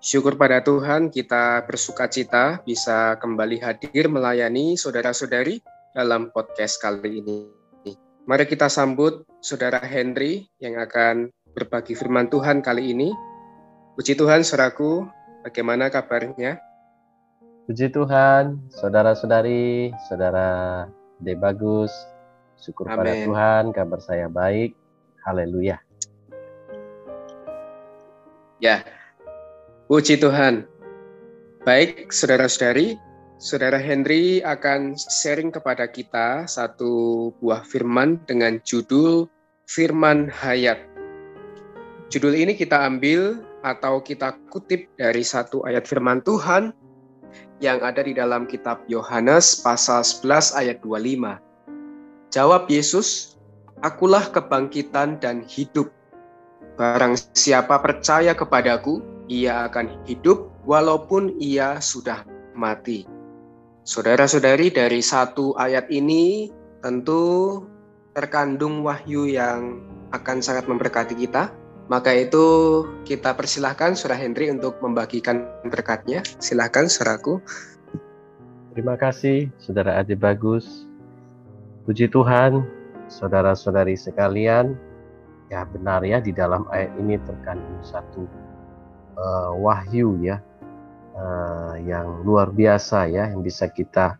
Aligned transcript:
Syukur 0.00 0.40
pada 0.40 0.64
Tuhan 0.64 1.12
kita 1.12 1.68
bersuka 1.68 2.08
cita 2.08 2.64
bisa 2.64 3.20
kembali 3.20 3.60
hadir 3.60 4.08
melayani 4.08 4.72
saudara-saudari 4.72 5.60
dalam 5.92 6.32
podcast 6.32 6.80
kali 6.80 7.20
ini. 7.20 7.44
Mari 8.24 8.48
kita 8.48 8.72
sambut 8.72 9.28
Saudara 9.44 9.76
Henry 9.84 10.48
yang 10.56 10.80
akan 10.80 11.28
berbagi 11.52 11.92
firman 11.92 12.32
Tuhan 12.32 12.64
kali 12.64 12.96
ini. 12.96 13.12
Puji 13.92 14.16
Tuhan, 14.16 14.40
saudaraku, 14.40 15.04
bagaimana 15.44 15.92
kabarnya? 15.92 16.56
Puji 17.68 17.92
Tuhan, 17.92 18.56
saudara-saudari, 18.72 19.92
saudara 20.08 20.88
De 21.20 21.36
Bagus, 21.36 21.92
syukur 22.56 22.88
Amen. 22.88 22.96
pada 23.04 23.12
Tuhan, 23.20 23.64
kabar 23.76 24.00
saya 24.00 24.32
baik. 24.32 24.72
Haleluya. 25.28 25.76
Ya, 28.64 28.80
Puji 29.90 30.22
Tuhan. 30.22 30.70
Baik, 31.66 32.14
saudara-saudari, 32.14 32.94
Saudara 33.42 33.74
Henry 33.74 34.38
akan 34.38 34.94
sharing 34.94 35.50
kepada 35.50 35.90
kita 35.90 36.46
satu 36.46 37.34
buah 37.42 37.66
firman 37.66 38.22
dengan 38.22 38.62
judul 38.62 39.26
Firman 39.66 40.30
Hayat. 40.30 40.78
Judul 42.06 42.38
ini 42.38 42.54
kita 42.54 42.86
ambil 42.86 43.42
atau 43.66 43.98
kita 43.98 44.38
kutip 44.54 44.86
dari 44.94 45.26
satu 45.26 45.66
ayat 45.66 45.90
firman 45.90 46.22
Tuhan 46.22 46.70
yang 47.58 47.82
ada 47.82 48.06
di 48.06 48.14
dalam 48.14 48.46
kitab 48.46 48.86
Yohanes 48.86 49.58
pasal 49.58 50.06
11 50.06 50.54
ayat 50.54 50.78
25. 50.86 51.34
Jawab 52.30 52.70
Yesus, 52.70 53.34
Akulah 53.82 54.30
kebangkitan 54.30 55.18
dan 55.18 55.42
hidup. 55.50 55.90
Barang 56.78 57.18
siapa 57.34 57.74
percaya 57.82 58.38
kepadaku, 58.38 59.18
ia 59.30 59.70
akan 59.70 60.02
hidup 60.10 60.50
walaupun 60.66 61.38
ia 61.38 61.78
sudah 61.78 62.26
mati. 62.58 63.06
Saudara-saudari, 63.86 64.74
dari 64.74 64.98
satu 65.00 65.54
ayat 65.54 65.86
ini 65.88 66.50
tentu 66.82 67.62
terkandung 68.12 68.82
wahyu 68.82 69.30
yang 69.30 69.78
akan 70.10 70.42
sangat 70.42 70.66
memberkati 70.66 71.14
kita. 71.14 71.54
Maka 71.90 72.14
itu 72.14 72.46
kita 73.02 73.34
persilahkan 73.34 73.98
Saudara 73.98 74.22
Hendri 74.22 74.50
untuk 74.50 74.78
membagikan 74.78 75.46
berkatnya. 75.66 76.22
Silahkan 76.38 76.86
saudaraku. 76.86 77.42
Terima 78.70 78.94
kasih 78.94 79.50
Saudara 79.58 79.98
Adi 79.98 80.14
Bagus. 80.14 80.86
Puji 81.82 82.06
Tuhan, 82.06 82.62
saudara-saudari 83.10 83.98
sekalian. 83.98 84.78
Ya 85.50 85.66
benar 85.66 86.06
ya 86.06 86.22
di 86.22 86.30
dalam 86.30 86.62
ayat 86.70 86.94
ini 86.94 87.18
terkandung 87.26 87.82
satu 87.82 88.22
uh, 89.20 89.52
wahyu 89.60 90.16
ya 90.24 90.40
uh, 91.14 91.76
yang 91.84 92.24
luar 92.24 92.50
biasa 92.50 93.06
ya 93.12 93.28
yang 93.28 93.44
bisa 93.44 93.68
kita 93.68 94.16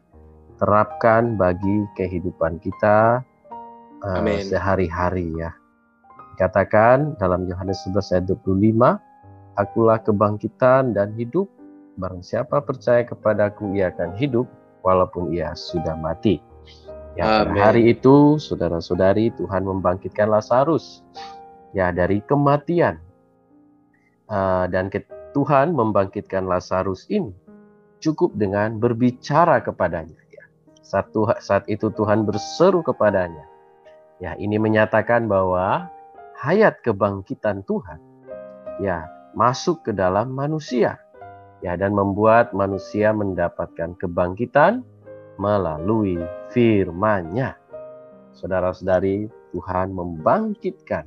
terapkan 0.61 1.41
bagi 1.41 1.89
kehidupan 1.97 2.61
kita 2.61 3.25
uh, 4.05 4.21
sehari-hari 4.45 5.33
ya. 5.41 5.57
Dikatakan 6.37 7.21
dalam 7.21 7.49
Yohanes 7.49 7.85
11 7.89 8.17
ayat 8.17 8.25
25, 8.29 9.61
Akulah 9.61 10.01
kebangkitan 10.01 10.97
dan 10.97 11.13
hidup, 11.21 11.53
barang 12.01 12.25
siapa 12.25 12.65
percaya 12.65 13.05
kepadaku 13.05 13.77
ia 13.77 13.93
akan 13.93 14.17
hidup 14.17 14.49
walaupun 14.81 15.37
ia 15.37 15.53
sudah 15.53 15.97
mati. 16.01 16.41
Ya, 17.19 17.45
hari 17.45 17.93
itu 17.93 18.41
saudara-saudari 18.41 19.35
Tuhan 19.37 19.67
membangkitkan 19.67 20.31
Lazarus 20.31 21.05
ya 21.75 21.91
dari 21.91 22.23
kematian 22.25 23.03
uh, 24.31 24.65
dan 24.71 24.89
Tuhan 25.35 25.75
membangkitkan 25.75 26.47
Lazarus 26.47 27.07
ini 27.11 27.35
cukup 28.01 28.33
dengan 28.35 28.81
berbicara 28.81 29.61
kepadanya. 29.61 30.17
Ya. 30.33 30.45
Satu 30.81 31.29
saat 31.39 31.69
itu 31.69 31.93
Tuhan 31.93 32.25
berseru 32.25 32.81
kepadanya. 32.81 33.45
Ya, 34.21 34.37
ini 34.37 34.57
menyatakan 34.57 35.29
bahwa 35.29 35.89
hayat 36.41 36.81
kebangkitan 36.85 37.65
Tuhan 37.65 38.01
ya 38.81 39.09
masuk 39.37 39.85
ke 39.85 39.93
dalam 39.93 40.33
manusia. 40.33 40.97
Ya, 41.61 41.77
dan 41.77 41.93
membuat 41.93 42.57
manusia 42.57 43.13
mendapatkan 43.13 43.93
kebangkitan 44.01 44.81
melalui 45.37 46.17
firman-Nya. 46.57 47.53
Saudara-saudari, 48.33 49.29
Tuhan 49.53 49.93
membangkitkan 49.93 51.05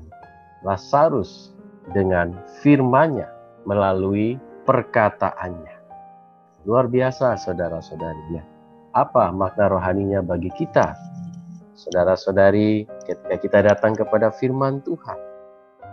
Lazarus 0.61 1.52
dengan 1.91 2.39
firman-Nya 2.63 3.27
melalui 3.67 4.39
perkataannya. 4.63 5.75
Luar 6.63 6.87
biasa 6.87 7.35
saudara-saudarinya. 7.35 8.43
Apa 8.95 9.33
makna 9.35 9.67
rohaninya 9.67 10.23
bagi 10.23 10.47
kita? 10.55 10.95
Saudara-saudari, 11.75 12.87
ketika 13.03 13.35
kita 13.35 13.59
datang 13.65 13.97
kepada 13.97 14.31
firman 14.31 14.79
Tuhan, 14.85 15.19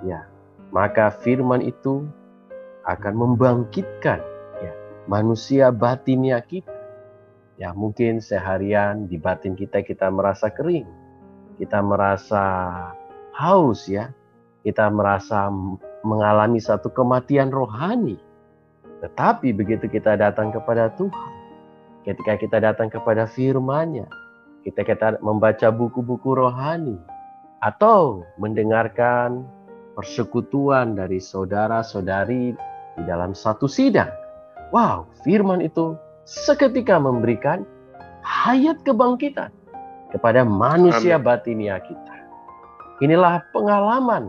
ya, 0.07 0.29
maka 0.71 1.11
firman 1.11 1.65
itu 1.65 2.07
akan 2.87 3.15
membangkitkan 3.17 4.21
ya, 4.63 4.73
manusia 5.11 5.75
batinnya 5.75 6.39
kita. 6.45 6.71
Ya, 7.59 7.75
mungkin 7.75 8.23
seharian 8.23 9.11
di 9.11 9.19
batin 9.21 9.59
kita 9.59 9.83
kita 9.83 10.09
merasa 10.09 10.49
kering. 10.49 10.87
Kita 11.59 11.83
merasa 11.85 12.45
haus 13.37 13.85
ya, 13.91 14.13
kita 14.65 14.93
merasa 14.93 15.49
mengalami 16.05 16.61
satu 16.61 16.93
kematian 16.93 17.49
rohani. 17.49 18.21
Tetapi 19.01 19.57
begitu 19.57 19.89
kita 19.89 20.17
datang 20.21 20.53
kepada 20.53 20.93
Tuhan, 21.01 21.33
ketika 22.05 22.37
kita 22.37 22.59
datang 22.61 22.93
kepada 22.93 23.25
firman-Nya, 23.25 24.05
kita 24.69 24.85
kita 24.85 25.17
membaca 25.25 25.73
buku-buku 25.73 26.37
rohani 26.37 27.01
atau 27.65 28.25
mendengarkan 28.37 29.45
persekutuan 29.97 30.97
dari 30.97 31.17
saudara-saudari 31.17 32.53
di 32.97 33.03
dalam 33.09 33.33
satu 33.33 33.65
sidang. 33.65 34.13
Wow, 34.73 35.09
firman 35.25 35.65
itu 35.65 35.97
seketika 36.29 37.01
memberikan 37.01 37.65
hayat 38.21 38.85
kebangkitan 38.85 39.51
kepada 40.13 40.45
manusia 40.45 41.17
Amin. 41.17 41.27
batinia 41.27 41.81
kita. 41.81 42.17
Inilah 43.01 43.41
pengalaman 43.57 44.29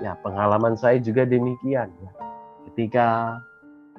Ya, 0.00 0.16
pengalaman 0.24 0.80
saya 0.80 0.96
juga 0.96 1.28
demikian. 1.28 1.92
Ya. 1.92 2.12
Ketika 2.72 3.08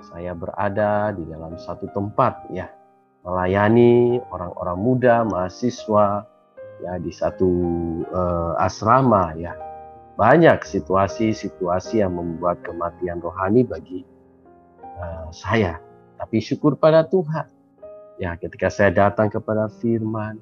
saya 0.02 0.34
berada 0.34 1.14
di 1.14 1.30
dalam 1.30 1.62
satu 1.62 1.86
tempat, 1.94 2.50
ya, 2.50 2.74
melayani 3.22 4.18
orang-orang 4.34 4.78
muda, 4.82 5.16
mahasiswa, 5.22 6.26
ya 6.82 6.98
di 6.98 7.14
satu 7.14 7.50
uh, 8.10 8.58
asrama, 8.58 9.38
ya, 9.38 9.54
banyak 10.18 10.66
situasi-situasi 10.66 12.02
yang 12.02 12.18
membuat 12.18 12.66
kematian 12.66 13.22
rohani 13.22 13.62
bagi 13.62 14.02
uh, 14.98 15.30
saya. 15.30 15.78
Tapi 16.18 16.42
syukur 16.42 16.82
pada 16.82 17.06
Tuhan. 17.06 17.46
Ya, 18.18 18.38
ketika 18.38 18.70
saya 18.74 18.90
datang 18.90 19.30
kepada 19.30 19.70
Firman, 19.82 20.38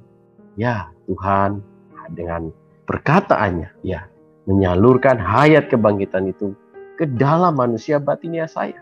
ya 0.59 0.91
Tuhan 1.07 1.63
dengan 2.11 2.51
perkataannya, 2.83 3.71
ya 3.83 4.07
menyalurkan 4.49 5.21
hayat 5.21 5.69
kebangkitan 5.69 6.33
itu 6.33 6.57
ke 6.97 7.05
dalam 7.05 7.53
manusia 7.53 8.01
batinnya 8.01 8.49
saya. 8.49 8.81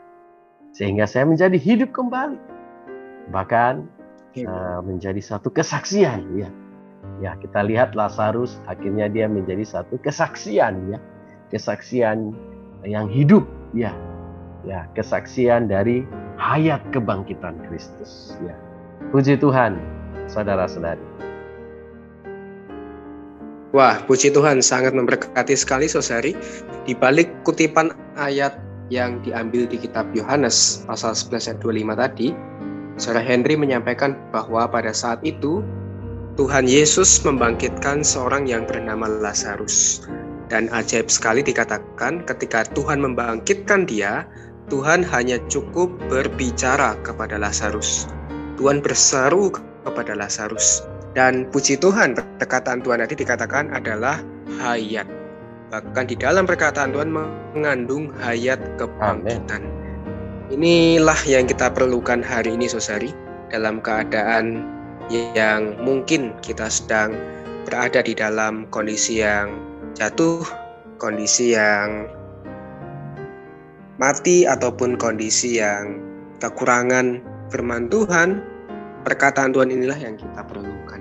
Sehingga 0.71 1.03
saya 1.03 1.27
menjadi 1.27 1.59
hidup 1.59 1.91
kembali. 1.91 2.39
Bahkan 3.35 3.73
uh, 4.47 4.79
menjadi 4.87 5.19
satu 5.19 5.51
kesaksian 5.51 6.23
ya. 6.39 6.49
Ya, 7.19 7.35
kita 7.35 7.67
lihat 7.67 7.99
Lazarus 7.99 8.63
akhirnya 8.69 9.11
dia 9.11 9.27
menjadi 9.27 9.67
satu 9.67 9.99
kesaksian 9.99 10.95
ya. 10.95 10.99
Kesaksian 11.51 12.31
yang 12.87 13.11
hidup 13.11 13.43
ya. 13.75 13.91
Ya, 14.63 14.87
kesaksian 14.95 15.67
dari 15.67 16.07
hayat 16.39 16.79
kebangkitan 16.95 17.59
Kristus 17.67 18.39
ya. 18.39 18.55
Puji 19.11 19.35
Tuhan, 19.39 19.77
saudara-saudari. 20.31 21.26
Wah, 23.75 23.99
puji 24.07 24.31
Tuhan 24.31 24.63
sangat 24.63 24.95
memberkati 24.95 25.51
sekali 25.51 25.91
Sosari. 25.91 26.31
Di 26.87 26.95
balik 26.95 27.27
kutipan 27.43 27.91
ayat 28.15 28.55
yang 28.87 29.19
diambil 29.27 29.67
di 29.67 29.75
kitab 29.75 30.07
Yohanes 30.15 30.87
pasal 30.87 31.11
11 31.11 31.51
ayat 31.51 31.59
25 31.59 31.99
tadi, 31.99 32.27
Saudara 32.95 33.21
Henry 33.27 33.59
menyampaikan 33.59 34.15
bahwa 34.31 34.65
pada 34.71 34.95
saat 34.95 35.19
itu 35.27 35.59
Tuhan 36.39 36.63
Yesus 36.63 37.21
membangkitkan 37.27 38.07
seorang 38.07 38.47
yang 38.47 38.63
bernama 38.63 39.11
Lazarus. 39.11 40.07
Dan 40.47 40.71
ajaib 40.71 41.11
sekali 41.11 41.43
dikatakan 41.43 42.23
ketika 42.23 42.63
Tuhan 42.71 43.03
membangkitkan 43.03 43.83
dia, 43.83 44.23
Tuhan 44.71 45.03
hanya 45.03 45.43
cukup 45.51 45.91
berbicara 46.07 46.95
kepada 47.03 47.35
Lazarus. 47.35 48.07
Tuhan 48.55 48.79
berseru 48.79 49.51
kepada 49.83 50.15
Lazarus. 50.15 50.87
Dan 51.17 51.49
puji 51.49 51.81
Tuhan, 51.81 52.13
perkataan 52.37 52.85
Tuhan 52.85 53.01
tadi 53.01 53.17
dikatakan 53.17 53.73
adalah 53.73 54.21
hayat. 54.61 55.09
Bahkan 55.73 56.05
di 56.05 56.13
dalam 56.13 56.45
perkataan 56.45 56.93
Tuhan 56.93 57.09
mengandung 57.09 58.13
hayat 58.21 58.61
kebangkitan. 58.77 59.65
Amen. 59.65 60.53
Inilah 60.53 61.17
yang 61.25 61.49
kita 61.49 61.73
perlukan 61.73 62.21
hari 62.21 62.53
ini, 62.53 62.69
Sosari, 62.69 63.09
dalam 63.49 63.81
keadaan 63.81 64.61
yang 65.09 65.73
mungkin 65.81 66.37
kita 66.45 66.69
sedang 66.69 67.17
berada 67.65 68.05
di 68.05 68.13
dalam 68.13 68.69
kondisi 68.69 69.17
yang 69.25 69.57
jatuh, 69.97 70.45
kondisi 71.01 71.57
yang 71.57 72.13
mati, 73.97 74.45
ataupun 74.45 75.01
kondisi 75.01 75.57
yang 75.57 75.97
kekurangan 76.37 77.25
firman 77.49 77.89
Tuhan, 77.89 78.45
perkataan 79.07 79.55
Tuhan 79.55 79.71
inilah 79.71 79.95
yang 79.95 80.19
kita 80.19 80.43
perlukan. 80.43 80.99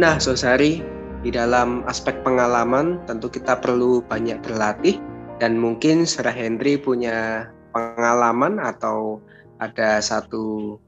Nah, 0.00 0.16
Sosari, 0.16 0.80
di 1.20 1.28
dalam 1.28 1.84
aspek 1.84 2.16
pengalaman 2.24 3.04
tentu 3.04 3.28
kita 3.28 3.60
perlu 3.60 4.00
banyak 4.00 4.40
berlatih 4.40 4.96
dan 5.36 5.60
mungkin 5.60 6.08
Sarah 6.08 6.32
Henry 6.32 6.80
punya 6.80 7.50
pengalaman 7.76 8.56
atau 8.56 9.20
ada 9.60 10.00
satu 10.00 10.78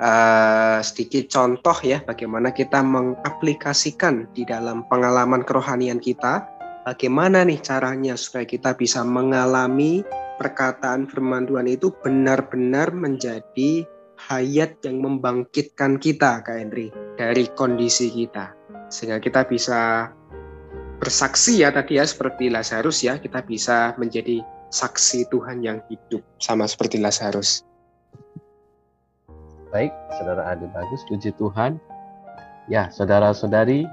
uh, 0.00 0.78
sedikit 0.80 1.28
contoh 1.28 1.74
ya 1.82 2.00
bagaimana 2.06 2.54
kita 2.54 2.80
mengaplikasikan 2.80 4.30
di 4.32 4.46
dalam 4.46 4.86
pengalaman 4.86 5.42
kerohanian 5.42 5.98
kita 5.98 6.46
bagaimana 6.86 7.42
nih 7.42 7.58
caranya 7.58 8.14
supaya 8.14 8.46
kita 8.46 8.78
bisa 8.78 9.02
mengalami 9.02 10.06
perkataan 10.38 11.10
firman 11.10 11.50
Tuhan 11.50 11.66
itu 11.66 11.90
benar-benar 12.00 12.94
menjadi 12.94 13.84
hayat 14.28 14.84
yang 14.84 15.00
membangkitkan 15.00 15.96
kita 15.96 16.44
Kak 16.44 16.56
Henry 16.56 16.92
dari 17.16 17.48
kondisi 17.56 18.12
kita 18.12 18.52
sehingga 18.92 19.22
kita 19.22 19.48
bisa 19.48 20.12
bersaksi 21.00 21.64
ya 21.64 21.72
tadi 21.72 21.96
ya 21.96 22.04
seperti 22.04 22.52
Lazarus 22.52 23.00
ya 23.00 23.16
kita 23.16 23.40
bisa 23.40 23.96
menjadi 23.96 24.44
saksi 24.70 25.32
Tuhan 25.32 25.64
yang 25.64 25.80
hidup 25.88 26.20
sama 26.38 26.68
seperti 26.68 27.00
Lazarus. 27.00 27.64
Baik, 29.70 29.94
saudara 30.18 30.50
Adi 30.50 30.66
bagus, 30.74 31.02
puji 31.06 31.30
Tuhan. 31.38 31.78
Ya, 32.66 32.90
saudara-saudari, 32.90 33.86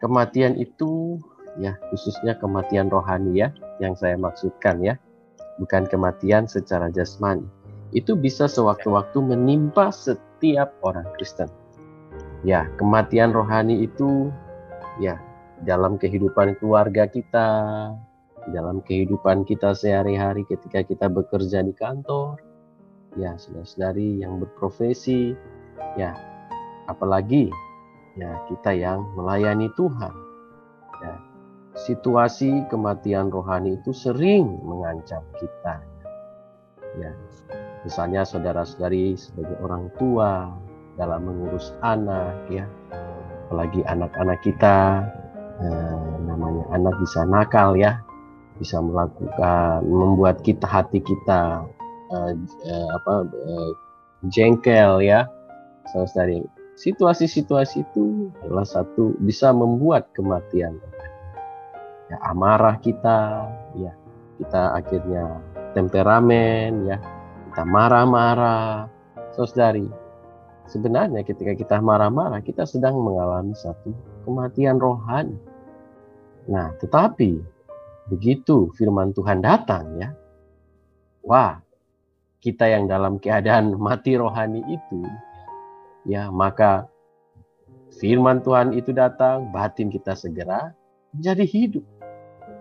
kematian 0.00 0.56
itu 0.60 1.20
ya 1.56 1.72
khususnya 1.88 2.36
kematian 2.36 2.92
rohani 2.92 3.40
ya 3.40 3.48
yang 3.80 3.96
saya 3.96 4.16
maksudkan 4.20 4.80
ya, 4.84 5.00
bukan 5.56 5.88
kematian 5.88 6.44
secara 6.44 6.92
jasmani. 6.92 7.48
Itu 7.94 8.18
bisa 8.18 8.50
sewaktu-waktu 8.50 9.18
menimpa 9.22 9.94
setiap 9.94 10.74
orang 10.82 11.06
Kristen. 11.18 11.50
Ya, 12.42 12.66
kematian 12.78 13.34
rohani 13.34 13.86
itu 13.86 14.30
ya 15.02 15.18
dalam 15.62 15.96
kehidupan 15.96 16.58
keluarga 16.60 17.06
kita, 17.08 17.48
dalam 18.50 18.82
kehidupan 18.84 19.42
kita 19.46 19.74
sehari-hari 19.74 20.46
ketika 20.46 20.84
kita 20.86 21.06
bekerja 21.10 21.64
di 21.64 21.74
kantor, 21.74 22.38
ya 23.18 23.34
saudara-saudari 23.34 24.22
yang 24.22 24.38
berprofesi, 24.38 25.34
ya 25.96 26.14
apalagi 26.86 27.50
ya 28.14 28.30
kita 28.46 28.70
yang 28.76 29.02
melayani 29.16 29.72
Tuhan. 29.74 30.14
Ya, 31.04 31.14
situasi 31.76 32.64
kematian 32.72 33.28
rohani 33.28 33.76
itu 33.76 33.92
sering 33.92 34.60
mengancam 34.64 35.20
kita. 35.36 35.84
Ya, 36.96 37.12
misalnya 37.86 38.26
saudara-saudari 38.26 39.14
sebagai 39.14 39.54
orang 39.62 39.86
tua 39.94 40.50
dalam 40.98 41.22
mengurus 41.22 41.70
anak, 41.86 42.34
ya, 42.50 42.66
apalagi 43.46 43.86
anak-anak 43.86 44.42
kita, 44.42 45.06
eh, 45.62 46.10
namanya 46.26 46.66
anak 46.74 46.98
bisa 46.98 47.22
nakal 47.22 47.78
ya, 47.78 48.02
bisa 48.58 48.82
melakukan 48.82 49.86
membuat 49.86 50.42
kita 50.42 50.64
hati 50.64 51.04
kita 51.04 51.62
uh, 52.08 52.32
uh, 52.64 52.88
apa 52.96 53.14
uh, 53.28 53.70
jengkel 54.32 55.04
ya. 55.04 55.28
Dari 55.94 56.42
situasi-situasi 56.76 57.86
itu 57.86 58.32
adalah 58.42 58.66
satu 58.66 59.14
bisa 59.22 59.54
membuat 59.54 60.10
kematian. 60.16 60.76
Ya 62.10 62.16
amarah 62.32 62.80
kita 62.82 63.46
ya. 63.78 63.92
Kita 64.36 64.76
akhirnya 64.76 65.40
temperamen 65.72 66.84
ya 66.84 67.00
kita 67.56 67.64
marah-marah 67.64 68.84
saudari 69.32 69.88
sebenarnya 70.68 71.24
ketika 71.24 71.56
kita 71.56 71.76
marah-marah 71.80 72.44
kita 72.44 72.68
sedang 72.68 73.00
mengalami 73.00 73.56
satu 73.56 73.96
kematian 74.28 74.76
rohani 74.76 75.40
nah 76.44 76.76
tetapi 76.76 77.40
begitu 78.12 78.70
firman 78.76 79.10
Tuhan 79.16 79.42
datang 79.42 79.98
ya, 79.98 80.12
wah 81.24 81.58
kita 82.38 82.70
yang 82.70 82.86
dalam 82.86 83.18
keadaan 83.18 83.74
mati 83.74 84.14
rohani 84.14 84.62
itu, 84.70 85.02
ya 86.06 86.30
maka 86.30 86.86
firman 87.98 88.38
Tuhan 88.46 88.70
itu 88.78 88.94
datang, 88.94 89.50
batin 89.50 89.90
kita 89.90 90.14
segera 90.14 90.70
menjadi 91.10 91.42
hidup. 91.42 91.84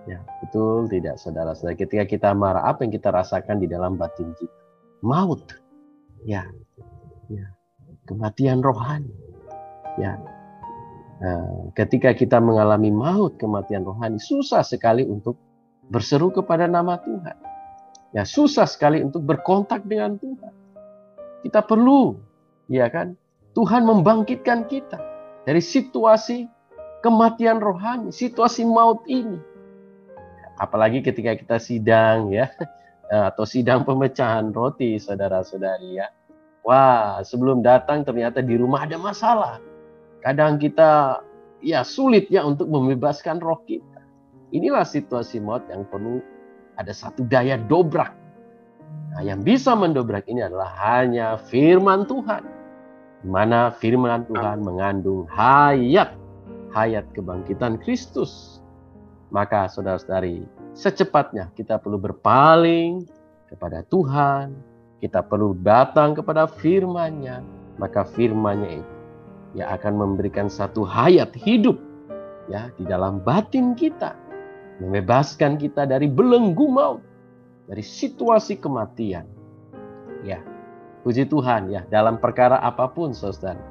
Ya, 0.05 0.21
betul 0.41 0.85
tidak 0.89 1.17
saudara-saudara? 1.17 1.77
Ketika 1.77 2.05
kita 2.05 2.29
marah, 2.33 2.65
apa 2.65 2.85
yang 2.85 2.93
kita 2.93 3.09
rasakan 3.09 3.57
di 3.57 3.65
dalam 3.65 3.97
batin 3.97 4.33
kita? 4.37 4.64
Maut. 5.05 5.53
Ya. 6.25 6.49
Ya. 7.29 7.53
Kematian 8.09 8.65
rohani. 8.65 9.13
Ya, 10.01 10.17
Nah, 11.15 11.71
ketika 11.71 12.11
kita 12.11 12.43
mengalami 12.43 12.91
maut 12.91 13.39
kematian 13.39 13.87
rohani, 13.87 14.19
susah 14.19 14.67
sekali 14.67 15.07
untuk 15.07 15.39
berseru 15.87 16.27
kepada 16.33 16.67
nama 16.67 16.99
Tuhan. 16.99 17.37
Ya, 18.11 18.27
susah 18.27 18.67
sekali 18.67 18.99
untuk 18.99 19.23
berkontak 19.23 19.87
dengan 19.87 20.19
Tuhan. 20.19 20.53
Kita 21.47 21.63
perlu, 21.63 22.19
ya 22.67 22.91
kan? 22.91 23.15
Tuhan 23.55 23.87
membangkitkan 23.87 24.67
kita 24.67 24.99
dari 25.47 25.63
situasi 25.63 26.51
kematian 26.99 27.63
rohani, 27.63 28.11
situasi 28.11 28.67
maut 28.67 29.07
ini. 29.07 29.39
Apalagi 30.59 30.99
ketika 30.99 31.35
kita 31.39 31.57
sidang 31.63 32.31
ya, 32.31 32.51
atau 33.11 33.45
sidang 33.45 33.85
pemecahan 33.85 34.49
roti, 34.53 34.97
saudara-saudari 34.97 36.01
ya. 36.01 36.07
Wah, 36.65 37.21
sebelum 37.21 37.61
datang 37.61 38.01
ternyata 38.01 38.41
di 38.41 38.57
rumah 38.57 38.89
ada 38.89 38.97
masalah 38.97 39.61
Kadang 40.25 40.57
kita 40.57 41.21
ya 41.61 41.85
sulit 41.85 42.33
ya 42.33 42.41
untuk 42.41 42.65
membebaskan 42.65 43.37
roh 43.37 43.61
kita. 43.69 44.01
Inilah 44.49 44.81
situasi 44.81 45.37
maut 45.37 45.61
yang 45.69 45.85
perlu 45.85 46.17
ada 46.81 46.89
satu 46.89 47.21
daya 47.29 47.61
dobrak. 47.61 48.09
Nah, 49.13 49.21
yang 49.21 49.45
bisa 49.45 49.77
mendobrak 49.77 50.25
ini 50.25 50.41
adalah 50.41 50.73
hanya 50.81 51.37
firman 51.37 52.09
Tuhan. 52.09 52.41
Di 53.21 53.29
mana 53.29 53.69
firman 53.77 54.25
Tuhan 54.25 54.65
mengandung 54.65 55.29
hayat, 55.29 56.17
hayat 56.73 57.05
kebangkitan 57.13 57.77
Kristus. 57.85 58.65
Maka 59.29 59.69
saudara-saudari, 59.69 60.41
secepatnya 60.75 61.49
kita 61.55 61.79
perlu 61.79 61.97
berpaling 61.97 63.07
kepada 63.47 63.81
Tuhan, 63.87 64.53
kita 64.99 65.23
perlu 65.23 65.55
datang 65.63 66.13
kepada 66.13 66.45
firman-Nya, 66.45 67.39
maka 67.79 68.03
firman-Nya 68.03 68.83
itu 68.83 68.95
yang 69.55 69.71
akan 69.71 69.93
memberikan 69.95 70.51
satu 70.51 70.83
hayat 70.83 71.31
hidup 71.39 71.79
ya 72.51 72.69
di 72.75 72.83
dalam 72.83 73.23
batin 73.23 73.71
kita, 73.73 74.13
membebaskan 74.83 75.55
kita 75.55 75.87
dari 75.87 76.11
belenggu 76.11 76.67
maut, 76.67 77.01
dari 77.71 77.81
situasi 77.81 78.59
kematian. 78.59 79.23
Ya, 80.27 80.43
puji 81.07 81.23
Tuhan 81.31 81.71
ya 81.71 81.87
dalam 81.87 82.19
perkara 82.19 82.59
apa 82.59 82.91
pun 82.91 83.15
saudara. 83.15 83.61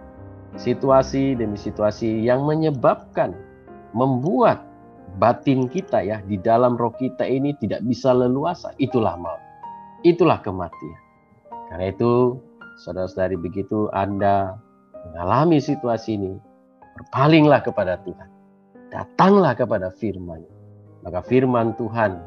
Situasi 0.55 1.35
demi 1.35 1.59
situasi 1.59 2.23
yang 2.23 2.47
menyebabkan 2.47 3.35
membuat 3.91 4.63
batin 5.19 5.71
kita 5.71 6.03
ya 6.03 6.19
di 6.27 6.39
dalam 6.39 6.75
roh 6.75 6.95
kita 6.95 7.23
ini 7.27 7.55
tidak 7.59 7.83
bisa 7.87 8.11
leluasa, 8.11 8.75
itulah 8.83 9.15
maut. 9.15 9.41
Itulah 10.05 10.43
kematian. 10.45 11.01
Karena 11.71 11.91
itu 11.91 12.39
saudara-saudari 12.85 13.41
begitu 13.41 13.89
Anda 13.95 14.59
mengalami 15.11 15.63
situasi 15.63 16.21
ini, 16.21 16.33
berpalinglah 16.99 17.65
kepada 17.65 17.99
Tuhan. 18.05 18.29
Datanglah 18.93 19.57
kepada 19.57 19.91
firman. 19.97 20.45
Maka 21.03 21.21
firman 21.25 21.77
Tuhan 21.77 22.21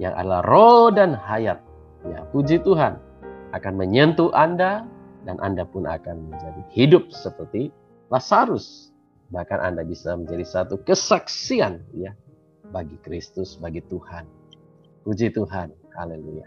yang 0.00 0.16
adalah 0.16 0.42
roh 0.48 0.88
dan 0.88 1.12
hayat. 1.12 1.60
Ya, 2.08 2.24
puji 2.32 2.64
Tuhan 2.64 2.96
akan 3.52 3.74
menyentuh 3.76 4.32
Anda 4.32 4.88
dan 5.28 5.36
Anda 5.44 5.68
pun 5.68 5.84
akan 5.84 6.32
menjadi 6.32 6.62
hidup 6.72 7.12
seperti 7.12 7.68
Lazarus. 8.08 8.90
Bahkan 9.30 9.58
Anda 9.62 9.86
bisa 9.86 10.18
menjadi 10.18 10.42
satu 10.42 10.82
kesaksian 10.82 11.82
ya 11.94 12.14
bagi 12.74 12.98
Kristus, 13.02 13.58
bagi 13.58 13.82
Tuhan. 13.86 14.26
Puji 15.06 15.30
Tuhan. 15.30 15.70
Haleluya. 15.94 16.46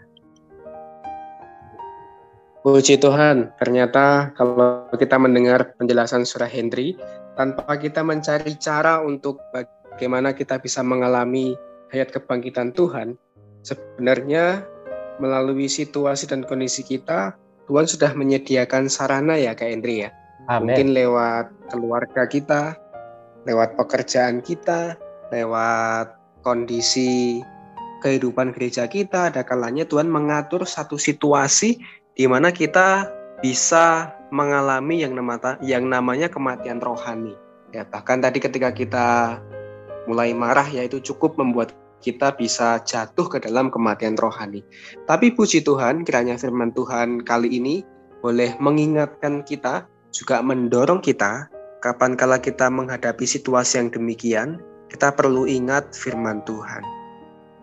Puji 2.64 2.96
Tuhan, 2.96 3.52
ternyata 3.60 4.32
kalau 4.32 4.88
kita 4.96 5.20
mendengar 5.20 5.76
penjelasan 5.76 6.24
surah 6.24 6.48
Hendri, 6.48 6.96
tanpa 7.36 7.76
kita 7.76 8.00
mencari 8.00 8.56
cara 8.56 9.04
untuk 9.04 9.36
bagaimana 9.52 10.32
kita 10.32 10.56
bisa 10.56 10.80
mengalami 10.80 11.52
hayat 11.92 12.08
kebangkitan 12.08 12.72
Tuhan, 12.72 13.20
sebenarnya 13.60 14.64
melalui 15.20 15.68
situasi 15.68 16.24
dan 16.24 16.40
kondisi 16.48 16.80
kita, 16.80 17.36
Tuhan 17.68 17.84
sudah 17.84 18.16
menyediakan 18.16 18.88
sarana 18.88 19.36
ya 19.36 19.52
Kak 19.52 19.68
Hendri 19.68 20.08
ya. 20.08 20.10
Amen. 20.48 20.72
Mungkin 20.72 20.88
lewat 20.92 21.46
keluarga 21.72 22.22
kita, 22.28 22.76
lewat 23.48 23.80
pekerjaan 23.80 24.44
kita, 24.44 24.96
lewat 25.32 26.14
kondisi 26.44 27.40
kehidupan 28.04 28.52
gereja 28.52 28.84
kita, 28.84 29.32
ada 29.32 29.40
kalanya 29.40 29.88
Tuhan 29.88 30.12
mengatur 30.12 30.68
satu 30.68 31.00
situasi 31.00 31.80
di 32.12 32.28
mana 32.28 32.52
kita 32.52 33.08
bisa 33.40 34.12
mengalami 34.28 35.00
yang 35.00 35.16
namanya 35.16 35.56
yang 35.64 35.88
namanya 35.88 36.28
kematian 36.28 36.84
rohani. 36.84 37.32
Ya, 37.72 37.88
bahkan 37.88 38.20
tadi 38.20 38.38
ketika 38.38 38.70
kita 38.70 39.40
mulai 40.04 40.36
marah 40.36 40.68
ya 40.68 40.84
itu 40.84 41.00
cukup 41.00 41.40
membuat 41.40 41.72
kita 42.04 42.36
bisa 42.36 42.84
jatuh 42.84 43.32
ke 43.32 43.40
dalam 43.40 43.72
kematian 43.72 44.14
rohani. 44.20 44.60
Tapi 45.08 45.32
puji 45.32 45.64
Tuhan, 45.64 46.04
kiranya 46.04 46.36
firman 46.36 46.76
Tuhan 46.76 47.24
kali 47.24 47.48
ini 47.48 47.80
boleh 48.20 48.52
mengingatkan 48.60 49.40
kita, 49.48 49.88
juga 50.14 50.38
mendorong 50.38 51.02
kita 51.02 51.50
kapan 51.82 52.16
kala 52.16 52.40
kita 52.40 52.72
menghadapi 52.72 53.28
situasi 53.28 53.76
yang 53.76 53.92
demikian, 53.92 54.62
kita 54.88 55.12
perlu 55.12 55.44
ingat 55.44 55.92
firman 55.92 56.40
Tuhan. 56.48 56.80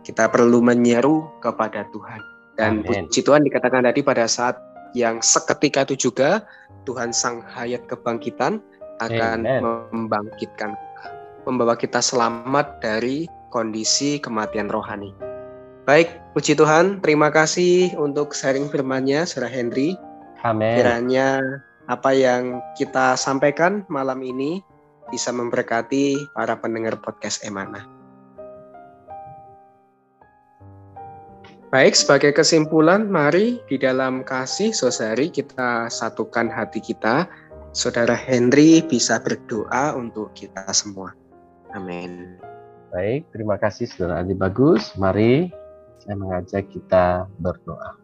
Kita 0.06 0.30
perlu 0.30 0.62
menyeru 0.62 1.26
kepada 1.42 1.90
Tuhan. 1.90 2.22
Dan 2.60 2.86
Amen. 2.86 3.08
puji 3.08 3.26
Tuhan 3.26 3.42
dikatakan 3.48 3.88
tadi 3.88 4.06
pada 4.06 4.30
saat 4.30 4.60
yang 4.94 5.24
seketika 5.24 5.88
itu 5.90 6.12
juga 6.12 6.46
Tuhan 6.86 7.16
Sang 7.16 7.42
Hayat 7.42 7.88
Kebangkitan 7.90 8.60
akan 9.02 9.38
Amen. 9.48 9.62
membangkitkan, 9.90 10.78
membawa 11.50 11.74
kita 11.74 12.04
selamat 12.04 12.84
dari 12.84 13.26
kondisi 13.50 14.22
kematian 14.22 14.70
rohani. 14.70 15.16
Baik, 15.90 16.14
puji 16.38 16.54
Tuhan, 16.54 17.02
terima 17.02 17.34
kasih 17.34 17.98
untuk 17.98 18.38
sharing 18.38 18.70
firman-Nya, 18.70 19.26
Saudara 19.26 19.50
Henry. 19.50 19.98
Amin. 20.46 20.78
Kiranya 20.78 21.42
apa 21.88 22.14
yang 22.14 22.62
kita 22.78 23.18
sampaikan 23.18 23.86
malam 23.90 24.22
ini 24.22 24.62
bisa 25.10 25.34
memberkati 25.34 26.16
para 26.38 26.56
pendengar 26.60 27.00
podcast 27.02 27.44
Emana. 27.44 27.84
Baik, 31.72 31.96
sebagai 31.96 32.36
kesimpulan, 32.36 33.08
mari 33.08 33.64
di 33.72 33.80
dalam 33.80 34.28
kasih 34.28 34.76
saudari 34.76 35.32
kita 35.32 35.88
satukan 35.88 36.52
hati 36.52 36.84
kita. 36.84 37.32
Saudara 37.72 38.12
Henry 38.12 38.84
bisa 38.84 39.16
berdoa 39.24 39.96
untuk 39.96 40.36
kita 40.36 40.68
semua. 40.76 41.16
Amin. 41.72 42.36
Baik, 42.92 43.24
terima 43.32 43.56
kasih 43.56 43.88
Saudara 43.88 44.20
Adi 44.20 44.36
Bagus. 44.36 44.92
Mari 45.00 45.48
saya 46.04 46.20
mengajak 46.20 46.68
kita 46.76 47.32
berdoa. 47.40 48.01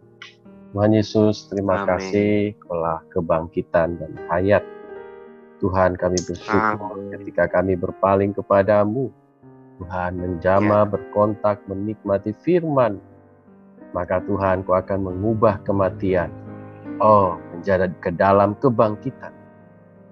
Tuhan 0.77 0.93
Yesus, 0.93 1.49
terima 1.49 1.81
Amin. 1.81 1.89
kasih 1.89 2.53
telah 2.69 3.01
kebangkitan 3.09 3.97
dan 3.97 4.13
hayat. 4.29 4.61
Tuhan 5.57 5.97
kami 5.97 6.21
bersyukur 6.21 7.01
Amin. 7.01 7.17
ketika 7.17 7.49
kami 7.49 7.73
berpaling 7.73 8.29
kepadamu. 8.37 9.09
Tuhan 9.81 10.21
menjama, 10.21 10.85
ya. 10.85 10.89
berkontak, 10.89 11.65
menikmati 11.65 12.29
firman 12.45 13.01
maka 13.95 14.19
Tuhan 14.29 14.61
kau 14.61 14.75
akan 14.75 14.99
mengubah 15.09 15.57
kematian. 15.63 16.31
Oh, 17.01 17.41
menjadi 17.53 17.89
ke 17.97 18.13
dalam 18.13 18.57
kebangkitan. 18.61 19.33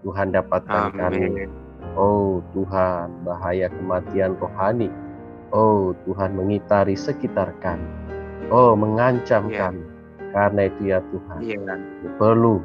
Tuhan 0.05 0.33
dapatkan 0.33 0.93
Amin. 0.93 0.97
kami. 0.97 1.45
Oh 1.97 2.41
Tuhan, 2.53 3.25
bahaya 3.25 3.69
kematian 3.69 4.37
rohani. 4.37 4.89
Oh 5.53 5.93
Tuhan 6.05 6.33
mengitari 6.37 6.93
sekitar 6.93 7.53
kami. 7.61 7.85
Oh 8.49 8.77
mengancam 8.77 9.49
yeah. 9.49 9.69
kami. 9.69 9.94
Karena 10.35 10.67
itu 10.67 10.91
ya 10.91 10.99
Tuhan, 11.15 11.39
yeah. 11.47 11.79
perlu 12.19 12.59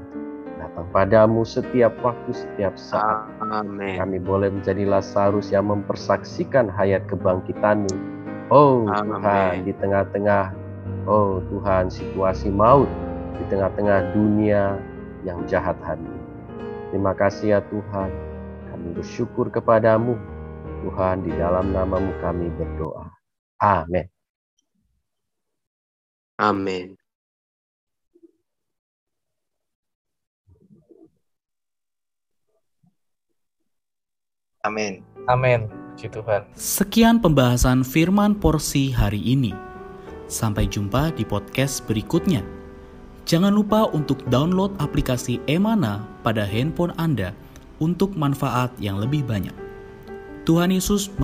datang 0.58 0.90
padamu 0.90 1.46
setiap 1.46 1.94
waktu, 2.02 2.34
setiap 2.34 2.74
saat. 2.74 3.30
Amin. 3.46 3.94
Kami 3.94 4.18
boleh 4.18 4.50
menjadi 4.50 4.82
Lazarus 4.90 5.54
yang 5.54 5.70
mempersaksikan 5.70 6.66
hayat 6.66 7.06
kebangkitanmu. 7.06 7.94
Oh 8.50 8.90
Amin. 8.90 9.22
Tuhan, 9.22 9.52
di 9.70 9.72
tengah-tengah 9.78 10.50
Oh 11.08 11.40
Tuhan, 11.48 11.88
situasi 11.88 12.52
maut 12.52 12.88
di 13.40 13.44
tengah-tengah 13.48 14.12
dunia 14.12 14.76
yang 15.24 15.40
jahat 15.48 15.78
hari 15.80 16.04
ini. 16.04 16.24
Terima 16.92 17.16
kasih 17.16 17.56
ya 17.56 17.60
Tuhan, 17.72 18.10
kami 18.68 18.88
bersyukur 18.98 19.48
kepadamu. 19.48 20.18
Tuhan, 20.80 21.24
di 21.24 21.32
dalam 21.36 21.72
namamu 21.76 22.12
kami 22.24 22.48
berdoa. 22.56 23.08
Amin. 23.60 24.08
Amin. 26.40 26.99
Amin. 34.60 35.00
Amin. 35.24 35.72
Puji 35.96 36.12
Tuhan. 36.12 36.44
Sekian 36.56 37.20
pembahasan 37.20 37.84
firman 37.84 38.36
porsi 38.36 38.92
hari 38.92 39.20
ini. 39.20 39.52
Sampai 40.28 40.68
jumpa 40.68 41.12
di 41.16 41.24
podcast 41.24 41.84
berikutnya. 41.88 42.44
Jangan 43.24 43.52
lupa 43.52 43.88
untuk 43.92 44.20
download 44.28 44.76
aplikasi 44.80 45.40
Emana 45.48 46.04
pada 46.24 46.44
handphone 46.44 46.92
Anda 47.00 47.32
untuk 47.80 48.12
manfaat 48.16 48.72
yang 48.80 49.00
lebih 49.00 49.24
banyak. 49.24 49.52
Tuhan 50.48 50.72
Yesus 50.72 51.12